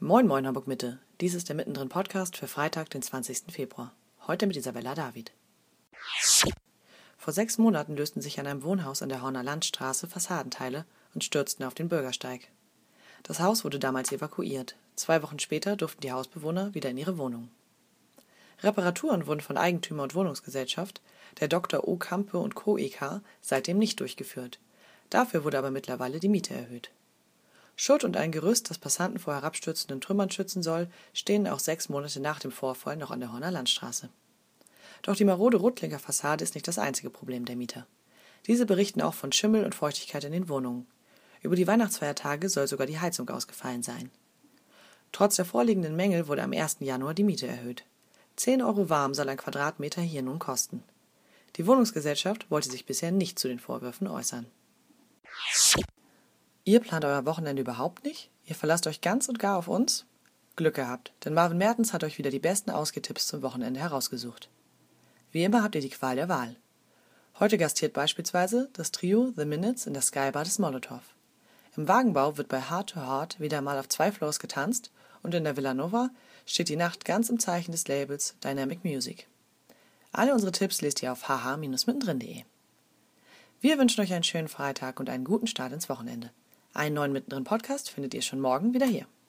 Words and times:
Moin 0.00 0.28
Moin 0.28 0.46
Hamburg 0.46 0.68
Mitte. 0.68 1.00
Dies 1.20 1.34
ist 1.34 1.48
der 1.48 1.56
Mittendrin 1.56 1.88
Podcast 1.88 2.36
für 2.36 2.46
Freitag, 2.46 2.88
den 2.90 3.02
20. 3.02 3.50
Februar. 3.50 3.92
Heute 4.28 4.46
mit 4.46 4.56
Isabella 4.56 4.94
David. 4.94 5.32
Vor 7.16 7.32
sechs 7.32 7.58
Monaten 7.58 7.96
lösten 7.96 8.20
sich 8.20 8.38
an 8.38 8.46
einem 8.46 8.62
Wohnhaus 8.62 9.02
an 9.02 9.08
der 9.08 9.22
Horner 9.22 9.42
Landstraße 9.42 10.06
Fassadenteile 10.06 10.84
und 11.14 11.24
stürzten 11.24 11.64
auf 11.64 11.74
den 11.74 11.88
Bürgersteig. 11.88 12.42
Das 13.24 13.40
Haus 13.40 13.64
wurde 13.64 13.80
damals 13.80 14.12
evakuiert. 14.12 14.76
Zwei 14.94 15.20
Wochen 15.24 15.40
später 15.40 15.74
durften 15.74 16.02
die 16.02 16.12
Hausbewohner 16.12 16.74
wieder 16.74 16.90
in 16.90 16.98
ihre 16.98 17.18
Wohnung. 17.18 17.48
Reparaturen 18.62 19.26
wurden 19.26 19.40
von 19.40 19.56
Eigentümer 19.56 20.04
und 20.04 20.14
Wohnungsgesellschaft, 20.14 21.00
der 21.40 21.48
Dr. 21.48 21.88
O. 21.88 21.96
Kampe 21.96 22.38
und 22.38 22.54
Co. 22.54 22.78
EK, 22.78 23.20
seitdem 23.40 23.78
nicht 23.78 23.98
durchgeführt. 23.98 24.60
Dafür 25.10 25.42
wurde 25.42 25.58
aber 25.58 25.72
mittlerweile 25.72 26.20
die 26.20 26.28
Miete 26.28 26.54
erhöht. 26.54 26.92
Schuld 27.80 28.02
und 28.02 28.16
ein 28.16 28.32
Gerüst, 28.32 28.70
das 28.70 28.78
Passanten 28.78 29.20
vor 29.20 29.34
herabstürzenden 29.34 30.00
Trümmern 30.00 30.32
schützen 30.32 30.64
soll, 30.64 30.88
stehen 31.14 31.46
auch 31.46 31.60
sechs 31.60 31.88
Monate 31.88 32.18
nach 32.18 32.40
dem 32.40 32.50
Vorfall 32.50 32.96
noch 32.96 33.12
an 33.12 33.20
der 33.20 33.32
Horner 33.32 33.52
Landstraße. 33.52 34.08
Doch 35.02 35.14
die 35.14 35.24
marode 35.24 35.58
Ruttlinger 35.58 36.00
Fassade 36.00 36.42
ist 36.42 36.56
nicht 36.56 36.66
das 36.66 36.80
einzige 36.80 37.08
Problem 37.08 37.44
der 37.44 37.54
Mieter. 37.54 37.86
Diese 38.48 38.66
berichten 38.66 39.00
auch 39.00 39.14
von 39.14 39.30
Schimmel 39.30 39.64
und 39.64 39.76
Feuchtigkeit 39.76 40.24
in 40.24 40.32
den 40.32 40.48
Wohnungen. 40.48 40.88
Über 41.40 41.54
die 41.54 41.68
Weihnachtsfeiertage 41.68 42.48
soll 42.48 42.66
sogar 42.66 42.88
die 42.88 42.98
Heizung 42.98 43.30
ausgefallen 43.30 43.84
sein. 43.84 44.10
Trotz 45.12 45.36
der 45.36 45.44
vorliegenden 45.44 45.94
Mängel 45.94 46.26
wurde 46.26 46.42
am 46.42 46.52
1. 46.52 46.78
Januar 46.80 47.14
die 47.14 47.22
Miete 47.22 47.46
erhöht. 47.46 47.84
10 48.34 48.60
Euro 48.60 48.90
warm 48.90 49.14
soll 49.14 49.28
ein 49.28 49.36
Quadratmeter 49.36 50.02
hier 50.02 50.22
nun 50.22 50.40
kosten. 50.40 50.82
Die 51.54 51.66
Wohnungsgesellschaft 51.68 52.50
wollte 52.50 52.72
sich 52.72 52.86
bisher 52.86 53.12
nicht 53.12 53.38
zu 53.38 53.46
den 53.46 53.60
Vorwürfen 53.60 54.08
äußern. 54.08 54.46
Ihr 56.68 56.80
plant 56.80 57.06
euer 57.06 57.24
Wochenende 57.24 57.62
überhaupt 57.62 58.04
nicht? 58.04 58.28
Ihr 58.44 58.54
verlasst 58.54 58.86
euch 58.86 59.00
ganz 59.00 59.30
und 59.30 59.38
gar 59.38 59.56
auf 59.56 59.68
uns? 59.68 60.04
Glück 60.54 60.74
gehabt, 60.74 61.14
denn 61.24 61.32
Marvin 61.32 61.56
Mertens 61.56 61.94
hat 61.94 62.04
euch 62.04 62.18
wieder 62.18 62.30
die 62.30 62.38
besten 62.38 62.70
Ausgetipps 62.70 63.26
zum 63.26 63.40
Wochenende 63.40 63.80
herausgesucht. 63.80 64.50
Wie 65.32 65.44
immer 65.44 65.62
habt 65.62 65.76
ihr 65.76 65.80
die 65.80 65.88
Qual 65.88 66.16
der 66.16 66.28
Wahl. 66.28 66.56
Heute 67.38 67.56
gastiert 67.56 67.94
beispielsweise 67.94 68.68
das 68.74 68.92
Trio 68.92 69.32
The 69.34 69.46
Minutes 69.46 69.86
in 69.86 69.94
der 69.94 70.02
Skybar 70.02 70.44
des 70.44 70.58
Molotow. 70.58 71.00
Im 71.74 71.88
Wagenbau 71.88 72.36
wird 72.36 72.48
bei 72.48 72.60
Heart 72.60 72.90
to 72.90 73.00
Heart 73.00 73.40
wieder 73.40 73.62
mal 73.62 73.78
auf 73.78 73.88
zwei 73.88 74.12
Floors 74.12 74.38
getanzt 74.38 74.90
und 75.22 75.34
in 75.34 75.44
der 75.44 75.56
Villa 75.56 75.72
Nova 75.72 76.10
steht 76.44 76.68
die 76.68 76.76
Nacht 76.76 77.06
ganz 77.06 77.30
im 77.30 77.40
Zeichen 77.40 77.72
des 77.72 77.88
Labels 77.88 78.34
Dynamic 78.44 78.84
Music. 78.84 79.26
Alle 80.12 80.34
unsere 80.34 80.52
Tipps 80.52 80.82
lest 80.82 81.02
ihr 81.02 81.12
auf 81.12 81.30
hh-mittendrin.de. 81.30 82.42
Wir 83.62 83.78
wünschen 83.78 84.02
euch 84.02 84.12
einen 84.12 84.22
schönen 84.22 84.48
Freitag 84.48 85.00
und 85.00 85.08
einen 85.08 85.24
guten 85.24 85.46
Start 85.46 85.72
ins 85.72 85.88
Wochenende. 85.88 86.30
Einen 86.78 86.94
neuen 86.94 87.12
Mittendrin 87.12 87.42
Podcast 87.42 87.90
findet 87.90 88.14
ihr 88.14 88.22
schon 88.22 88.38
morgen 88.38 88.72
wieder 88.72 88.86
hier. 88.86 89.08